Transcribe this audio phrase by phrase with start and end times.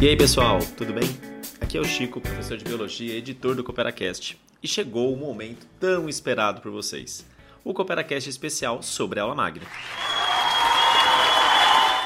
[0.00, 1.08] E aí pessoal, tudo bem?
[1.60, 4.38] Aqui é o Chico, professor de Biologia e editor do CooperaCast.
[4.62, 7.26] E chegou o momento tão esperado por vocês,
[7.64, 9.66] o CooperaCast especial sobre a aula magna.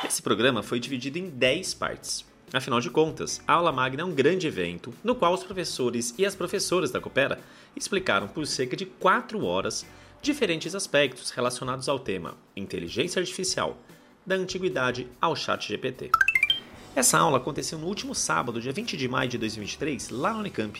[0.06, 2.24] Esse programa foi dividido em 10 partes.
[2.50, 6.24] Afinal de contas, a aula magna é um grande evento no qual os professores e
[6.24, 7.40] as professoras da Coopera
[7.76, 9.84] explicaram por cerca de 4 horas
[10.22, 13.76] diferentes aspectos relacionados ao tema inteligência artificial,
[14.24, 16.10] da antiguidade ao chat GPT.
[16.94, 20.78] Essa aula aconteceu no último sábado, dia 20 de maio de 2023, lá no Unicamp.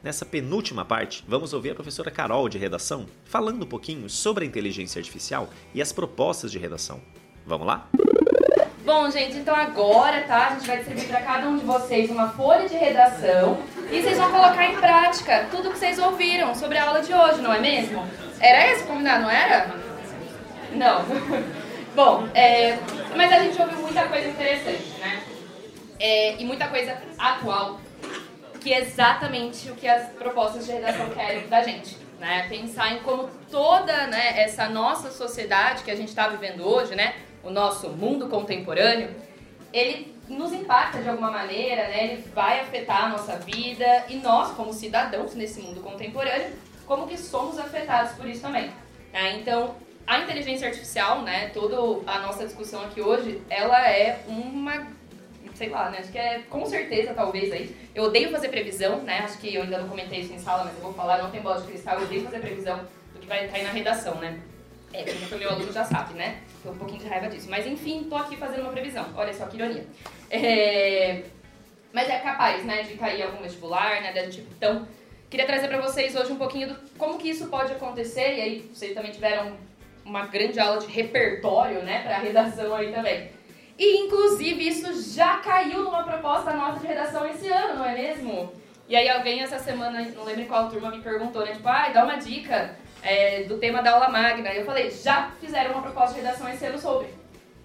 [0.00, 4.46] Nessa penúltima parte, vamos ouvir a professora Carol de redação falando um pouquinho sobre a
[4.46, 7.00] inteligência artificial e as propostas de redação.
[7.44, 7.88] Vamos lá?
[8.84, 10.50] Bom, gente, então agora, tá?
[10.50, 13.58] A gente vai distribuir para cada um de vocês uma folha de redação
[13.90, 17.40] e vocês vão colocar em prática tudo que vocês ouviram sobre a aula de hoje,
[17.40, 18.08] não é mesmo?
[18.38, 19.74] Era esse o combinado, não era?
[20.74, 21.04] Não.
[21.96, 22.78] Bom, é,
[23.16, 25.24] mas a gente ouviu muita coisa interessante, né?
[26.00, 27.78] É, e muita coisa atual,
[28.60, 31.96] que é exatamente o que as propostas de redação querem da gente.
[32.18, 32.46] Né?
[32.48, 37.14] Pensar em como toda né, essa nossa sociedade que a gente está vivendo hoje, né,
[37.42, 39.14] o nosso mundo contemporâneo,
[39.72, 42.12] ele nos impacta de alguma maneira, né?
[42.12, 46.52] ele vai afetar a nossa vida e nós, como cidadãos nesse mundo contemporâneo,
[46.86, 48.70] como que somos afetados por isso também.
[49.12, 49.38] Né?
[49.38, 49.74] Então,
[50.06, 51.76] a inteligência artificial, né, toda
[52.10, 54.86] a nossa discussão aqui hoje, ela é uma
[55.54, 55.98] sei lá, né?
[55.98, 57.74] Acho que é com certeza, talvez aí.
[57.94, 59.20] Eu odeio fazer previsão, né?
[59.20, 61.40] Acho que eu ainda não comentei isso em sala, mas eu vou falar, não tem
[61.40, 62.78] bola de cristal, eu odeio fazer previsão
[63.12, 64.40] do que vai cair na redação, né?
[64.92, 66.40] É, quem foi meu aluno já sabe, né?
[66.62, 67.48] Tô um pouquinho de raiva disso.
[67.48, 69.06] Mas enfim, tô aqui fazendo uma previsão.
[69.14, 69.86] Olha só que ironia.
[70.30, 71.22] É...
[71.92, 74.12] Mas é capaz, né, de cair algum vestibular, né?
[74.12, 74.86] Gente, então,
[75.28, 78.36] queria trazer para vocês hoje um pouquinho do como que isso pode acontecer.
[78.36, 79.56] E aí, vocês também tiveram
[80.04, 83.30] uma grande aula de repertório, né, para redação aí também.
[83.80, 88.52] E, inclusive, isso já caiu numa proposta nossa de redação esse ano, não é mesmo?
[88.86, 91.52] E aí alguém essa semana, não lembro em qual turma, me perguntou, né?
[91.52, 94.52] Tipo, ah, dá uma dica é, do tema da aula magna.
[94.52, 97.08] E eu falei, já fizeram uma proposta de redação esse ano sobre.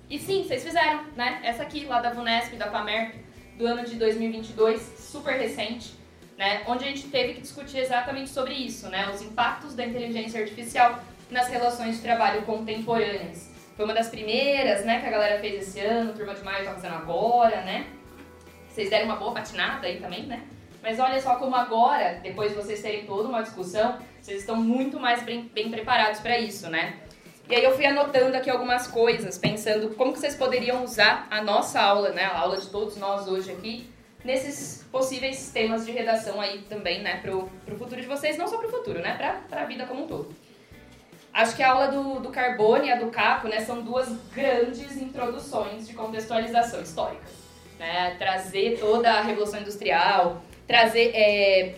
[0.10, 1.42] E sim, vocês fizeram, né?
[1.44, 3.16] Essa aqui, lá da VUNESP, da FAMER,
[3.58, 5.96] do ano de 2022, super recente,
[6.38, 6.64] né?
[6.66, 9.10] Onde a gente teve que discutir exatamente sobre isso, né?
[9.14, 10.98] Os impactos da inteligência artificial
[11.30, 13.54] nas relações de trabalho contemporâneas.
[13.76, 16.72] Foi uma das primeiras, né, que a galera fez esse ano, Turma de Maio tá
[16.72, 17.88] fazendo agora, né?
[18.70, 20.44] Vocês deram uma boa patinada aí também, né?
[20.82, 25.00] Mas olha só como agora, depois de vocês terem toda uma discussão, vocês estão muito
[25.00, 27.00] mais bem, bem preparados para isso, né?
[27.50, 31.42] E aí eu fui anotando aqui algumas coisas, pensando como que vocês poderiam usar a
[31.44, 33.90] nossa aula, né, a aula de todos nós hoje aqui,
[34.24, 38.58] nesses possíveis temas de redação aí também, né, pro, pro futuro de vocês, não só
[38.58, 40.34] pro futuro, né, pra, pra vida como um todo.
[41.36, 44.96] Acho que a aula do, do Carbone e a do Caco né, são duas grandes
[44.96, 47.26] introduções de contextualização histórica.
[47.78, 48.16] Né?
[48.18, 51.76] Trazer toda a Revolução Industrial, trazer é,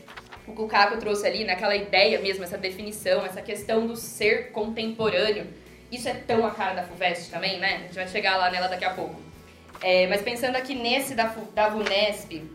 [0.48, 3.96] o que o Caco trouxe ali, naquela né, ideia mesmo, essa definição, essa questão do
[3.96, 5.48] ser contemporâneo.
[5.92, 7.78] Isso é tão a cara da FUVEST também, né?
[7.78, 9.20] A gente vai chegar lá nela daqui a pouco.
[9.82, 12.48] É, mas pensando aqui nesse da, da VUNESP,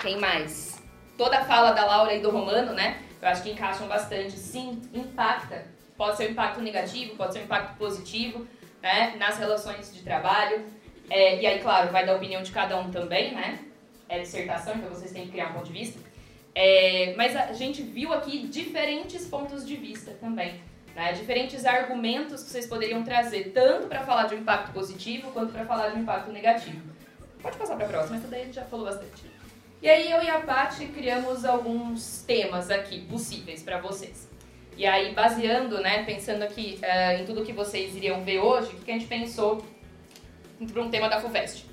[0.00, 0.80] quem mais?
[1.18, 2.96] Toda a fala da Laura e do Romano, né?
[3.20, 4.38] Eu acho que encaixam bastante.
[4.38, 8.46] Sim, impacta Pode ser um impacto negativo, pode ser um impacto positivo,
[8.80, 10.64] né, nas relações de trabalho.
[11.10, 13.58] É, e aí, claro, vai da opinião de cada um também, né?
[14.08, 16.00] É dissertação, então vocês têm que criar um ponto de vista.
[16.54, 20.62] É, mas a gente viu aqui diferentes pontos de vista também.
[20.96, 21.12] Né?
[21.12, 25.66] Diferentes argumentos que vocês poderiam trazer, tanto para falar de um impacto positivo, quanto para
[25.66, 26.80] falar de um impacto negativo.
[27.42, 29.30] Pode passar para a próxima, essa daí a gente já falou bastante.
[29.82, 34.30] E aí eu e a Paty criamos alguns temas aqui possíveis para vocês.
[34.76, 38.80] E aí, baseando, né, pensando aqui uh, em tudo que vocês iriam ver hoje, o
[38.80, 39.64] que a gente pensou
[40.72, 41.66] para um tema da FUVEST?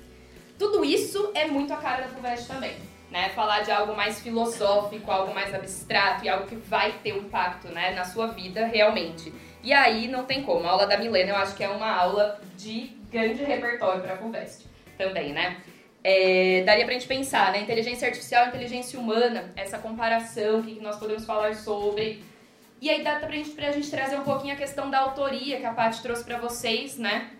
[0.58, 2.74] Tudo isso é muito a cara da FUVEST também.
[3.10, 3.30] Né?
[3.30, 7.68] Falar de algo mais filosófico, algo mais abstrato e algo que vai ter um impacto
[7.68, 9.32] né, na sua vida realmente.
[9.62, 10.66] E aí não tem como.
[10.66, 14.16] A aula da Milena eu acho que é uma aula de grande repertório para a
[14.16, 14.66] FUVEST
[14.98, 15.56] também, né?
[16.02, 17.60] É, daria pra gente pensar, né?
[17.60, 22.22] Inteligência artificial inteligência humana, essa comparação, o que nós podemos falar sobre,
[22.80, 25.66] e aí dá pra gente, pra gente trazer um pouquinho a questão da autoria que
[25.66, 27.30] a Paty trouxe para vocês, né?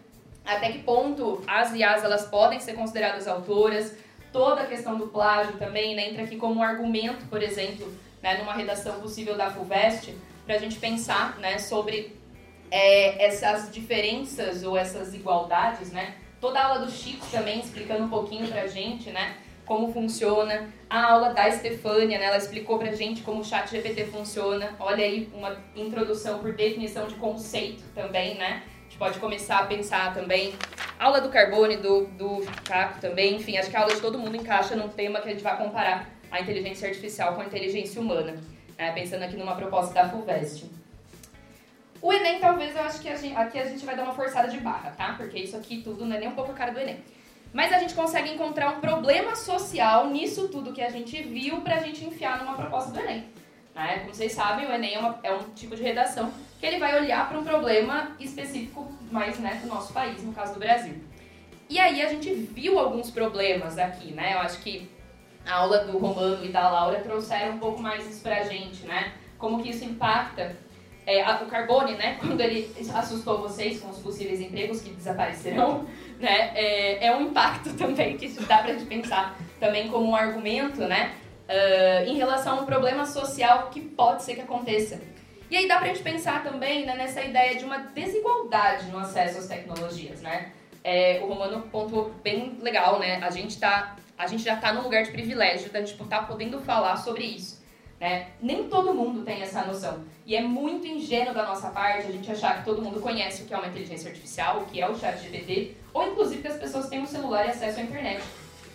[0.44, 3.94] Até que ponto as IAs elas podem ser consideradas autoras,
[4.32, 6.08] toda a questão do plágio também né?
[6.08, 7.93] entra aqui como argumento, por exemplo,
[8.23, 8.38] né?
[8.38, 10.14] numa redação possível da FUVEST,
[10.44, 11.58] para a gente pensar né?
[11.58, 12.17] sobre
[12.70, 16.14] é, essas diferenças ou essas igualdades, né?
[16.40, 19.37] Toda a aula do Chico também explicando um pouquinho pra gente, né?
[19.69, 20.67] Como funciona.
[20.88, 24.75] A aula da Estefânia, né, ela explicou pra gente como o chat GPT funciona.
[24.81, 28.62] Olha aí, uma introdução por definição de conceito também, né?
[28.65, 30.55] A gente pode começar a pensar também
[30.99, 34.37] aula do Carbone, do, do Caco também, enfim, acho que a aula de todo mundo
[34.37, 38.37] encaixa num tema que a gente vai comparar a inteligência artificial com a inteligência humana,
[38.76, 38.93] né?
[38.93, 40.64] pensando aqui numa proposta da FUVEST.
[42.00, 44.49] O Enem, talvez, eu acho que a gente, aqui a gente vai dar uma forçada
[44.49, 45.14] de barra, tá?
[45.17, 47.03] Porque isso aqui tudo não é nem um pouco a cara do Enem.
[47.53, 51.79] Mas a gente consegue encontrar um problema social nisso tudo que a gente viu pra
[51.79, 53.25] gente enfiar numa proposta do Enem.
[53.75, 54.00] Né?
[54.00, 56.31] Como vocês sabem, o Enem é, uma, é um tipo de redação
[56.61, 60.55] que ele vai olhar para um problema específico mais né, do nosso país, no caso
[60.55, 60.95] do Brasil.
[61.71, 64.35] E aí a gente viu alguns problemas aqui, né?
[64.35, 64.91] Eu acho que
[65.47, 69.12] a aula do Romano e da Laura trouxeram um pouco mais isso pra gente, né?
[69.39, 70.56] Como que isso impacta
[71.06, 72.17] é, o Carbone, né?
[72.21, 75.87] Quando ele assustou vocês com os possíveis empregos que desaparecerão,
[76.19, 76.53] né?
[76.55, 81.15] É, é um impacto também que dá pra gente pensar também como um argumento, né?
[81.49, 85.00] Uh, em relação a um problema social que pode ser que aconteça.
[85.50, 89.38] E aí dá pra gente pensar também né, nessa ideia de uma desigualdade no acesso
[89.38, 90.53] às tecnologias, né?
[90.85, 93.19] É, o Romano pontuou bem legal, né?
[93.23, 96.23] A gente, tá, a gente já tá num lugar de privilégio da gente tipo, tá
[96.23, 97.57] podendo falar sobre isso.
[98.00, 98.29] Né?
[98.41, 100.05] Nem todo mundo tem essa noção.
[100.25, 103.47] E é muito ingênuo da nossa parte a gente achar que todo mundo conhece o
[103.47, 106.56] que é uma inteligência artificial, o que é o chat GPT, ou inclusive que as
[106.56, 108.23] pessoas têm um celular e acesso à internet.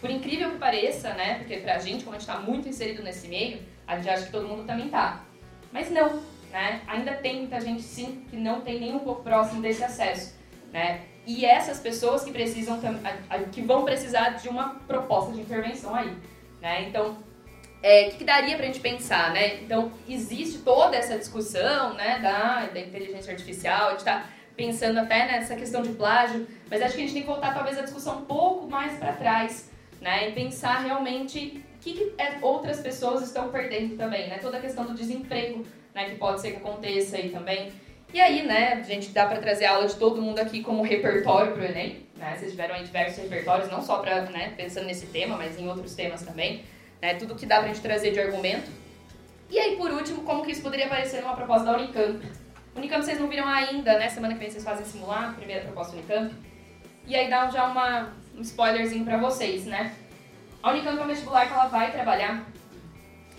[0.02, 1.36] Por incrível que pareça, né?
[1.36, 4.32] Porque pra gente, como a gente tá muito inserido nesse meio, a gente acha que
[4.32, 5.24] todo mundo também tá.
[5.72, 6.22] Mas não,
[6.52, 6.82] né?
[6.86, 10.36] Ainda tem muita gente, sim, que não tem nem um pouco próximo desse acesso,
[10.74, 11.00] né?
[11.26, 12.78] E essas pessoas que precisam,
[13.54, 16.14] que vão precisar de uma proposta de intervenção aí,
[16.62, 16.90] né?
[16.90, 17.18] Então,
[17.84, 19.58] é, que, que, daria pra gente pensar, né?
[19.62, 24.26] Então, existe toda essa discussão, né, da, da inteligência artificial, a gente tá
[24.56, 27.78] pensando até nessa questão de plágio, mas acho que a gente tem que voltar talvez
[27.78, 29.70] a discussão um pouco mais para trás,
[30.00, 30.30] né?
[30.30, 34.38] E pensar realmente o que, que é, outras pessoas estão perdendo também, né?
[34.38, 36.12] Toda a questão do desemprego, né?
[36.12, 37.74] Que pode ser que aconteça aí também.
[38.14, 41.52] E aí, né, a gente dá para trazer aula de todo mundo aqui como repertório
[41.52, 42.36] para o Enem, né?
[42.38, 45.96] Vocês tiveram aí diversos repertórios, não só para, né, pensando nesse tema, mas em outros
[45.96, 46.64] temas também,
[47.04, 47.16] né?
[47.16, 48.72] Tudo que dá pra gente trazer de argumento.
[49.50, 52.26] E aí, por último, como que isso poderia aparecer numa proposta da Unicamp?
[52.74, 54.08] Unicamp vocês não viram ainda, né?
[54.08, 56.34] Semana que vem vocês fazem simular, primeira proposta Unicamp.
[57.06, 59.94] E aí dá já uma, um spoilerzinho pra vocês, né?
[60.64, 62.46] A Unicamp é um vestibular que ela vai trabalhar,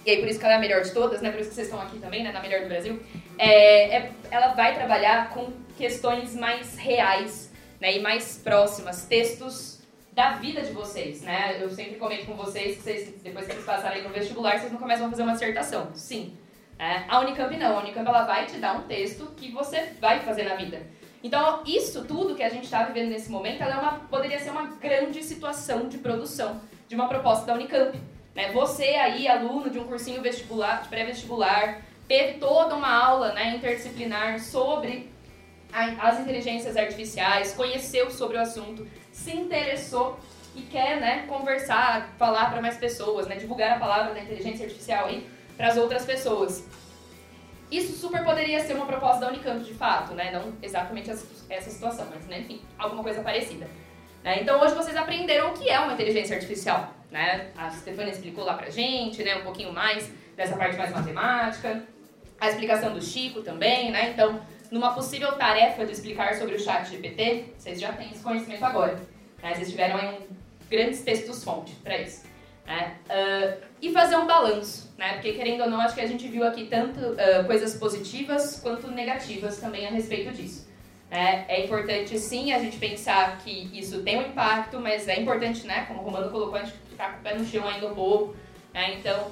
[0.04, 1.30] e aí por isso que ela é a melhor de todas, né?
[1.30, 2.32] Por isso que vocês estão aqui também, né?
[2.32, 3.02] Na melhor do Brasil.
[3.38, 7.50] É, é, ela vai trabalhar com questões mais reais,
[7.80, 7.96] né?
[7.96, 9.73] E mais próximas, textos
[10.14, 11.58] da vida de vocês, né?
[11.60, 14.78] Eu sempre comento com vocês que vocês, depois que vocês passarem no vestibular, vocês não
[14.78, 15.90] começam a fazer uma dissertação.
[15.92, 16.38] Sim.
[16.78, 17.76] É, a Unicamp não.
[17.76, 20.80] A Unicamp ela vai te dar um texto que você vai fazer na vida.
[21.22, 24.50] Então, isso tudo que a gente está vivendo nesse momento, ela é uma, poderia ser
[24.50, 27.98] uma grande situação de produção de uma proposta da Unicamp.
[28.34, 28.52] Né?
[28.52, 34.38] Você aí, aluno de um cursinho vestibular, de pré-vestibular, teve toda uma aula né, interdisciplinar
[34.38, 35.10] sobre
[35.74, 40.18] as inteligências artificiais, conheceu sobre o assunto, se interessou
[40.54, 45.08] e quer né, conversar, falar para mais pessoas, né, divulgar a palavra da inteligência artificial
[45.56, 46.64] para as outras pessoas.
[47.70, 50.30] Isso super poderia ser uma proposta da Unicamp, de fato, né?
[50.30, 53.68] Não exatamente essa situação, mas, né, enfim, alguma coisa parecida.
[54.22, 54.42] Né?
[54.42, 57.50] Então, hoje vocês aprenderam o que é uma inteligência artificial, né?
[57.56, 61.82] A Stefania explicou lá pra gente, né, um pouquinho mais dessa parte mais matemática,
[62.40, 64.10] a explicação do Chico também, né?
[64.10, 64.40] Então,
[64.74, 69.00] numa possível tarefa de explicar sobre o chat GPT, vocês já têm esse conhecimento agora.
[69.40, 69.54] Né?
[69.54, 70.36] Vocês tiveram aí um,
[70.68, 72.24] grandes textos-fonte para isso.
[72.66, 72.96] Né?
[73.08, 75.12] Uh, e fazer um balanço, né?
[75.12, 78.90] Porque querendo ou não, acho que a gente viu aqui tanto uh, coisas positivas quanto
[78.90, 80.68] negativas também a respeito disso.
[81.08, 81.44] Né?
[81.46, 85.84] É importante sim a gente pensar que isso tem um impacto, mas é importante, né?
[85.86, 88.34] Como o Romano colocou, a gente ficar com o pé no chão ainda um pouco.
[88.72, 88.94] Né?
[88.94, 89.30] Então,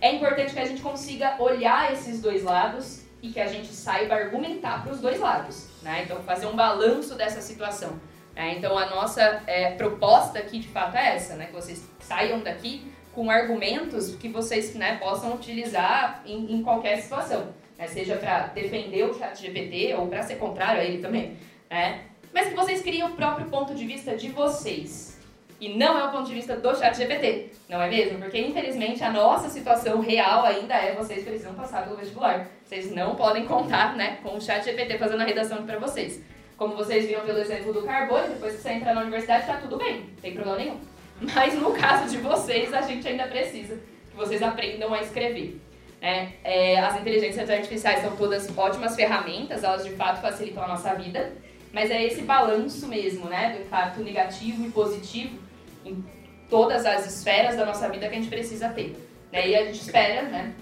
[0.00, 4.14] é importante que a gente consiga olhar esses dois lados e que a gente saiba
[4.14, 5.66] argumentar para os dois lados.
[5.82, 6.02] Né?
[6.04, 7.98] Então, fazer um balanço dessa situação.
[8.36, 8.56] Né?
[8.58, 11.46] Então, a nossa é, proposta aqui, de fato, é essa, né?
[11.46, 17.54] que vocês saiam daqui com argumentos que vocês né, possam utilizar em, em qualquer situação.
[17.78, 17.86] Né?
[17.86, 21.38] Seja para defender o chat GPT ou para ser contrário a ele também.
[21.70, 22.02] Né?
[22.30, 25.13] Mas que vocês criem o próprio ponto de vista de vocês.
[25.60, 28.18] E não é o ponto de vista do chat GPT, não é mesmo?
[28.18, 32.48] Porque, infelizmente, a nossa situação real ainda é vocês precisam passar pelo vestibular.
[32.64, 36.20] Vocês não podem contar né, com o chat GPT fazendo a redação para vocês.
[36.56, 39.76] Como vocês viram pelo exemplo do Carbone, depois que você entrar na universidade, tá tudo
[39.76, 40.80] bem, não tem problema nenhum.
[41.20, 43.76] Mas no caso de vocês, a gente ainda precisa
[44.10, 45.60] que vocês aprendam a escrever.
[46.02, 50.94] É, é, as inteligências artificiais são todas ótimas ferramentas, elas de fato facilitam a nossa
[50.94, 51.32] vida,
[51.72, 55.43] mas é esse balanço mesmo, né, do impacto negativo e positivo
[55.84, 56.04] em
[56.48, 58.96] todas as esferas da nossa vida que a gente precisa ter.
[59.32, 59.48] Né?
[59.48, 60.54] E a gente espera né,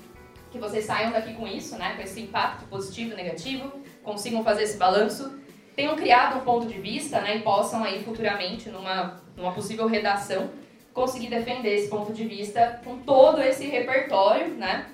[0.50, 4.64] que vocês saiam daqui com isso, né, com esse impacto positivo e negativo, consigam fazer
[4.64, 5.42] esse balanço
[5.74, 10.50] tenham criado um ponto de vista, né, e possam aí futuramente, numa, numa possível redação,
[10.92, 14.86] conseguir defender esse ponto de vista com todo esse repertório, né,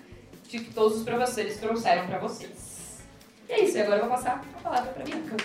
[0.48, 3.02] de que todos os professores trouxeram para vocês.
[3.48, 5.36] E é isso, e agora eu vou passar a palavra para a Bianca.